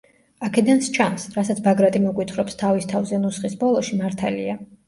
[0.45, 4.61] აქედან სჩანს, რასაც ბაგრატი მოგვითხრობს თავის თავზე ნუსხის ბოლოში, მართალია.